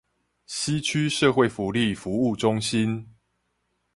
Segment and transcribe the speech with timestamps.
[0.47, 3.07] 西區社會福利服務中心